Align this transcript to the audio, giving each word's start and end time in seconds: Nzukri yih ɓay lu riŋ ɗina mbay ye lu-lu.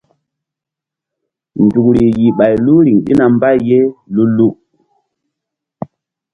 Nzukri 1.63 2.05
yih 2.17 2.33
ɓay 2.37 2.55
lu 2.65 2.73
riŋ 2.85 2.97
ɗina 3.05 3.25
mbay 3.35 3.57
ye 3.69 3.79
lu-lu. 4.13 4.49